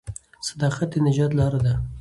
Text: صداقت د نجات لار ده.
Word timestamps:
صداقت 0.47 0.89
د 0.91 0.95
نجات 1.07 1.31
لار 1.39 1.53
ده. 1.65 1.73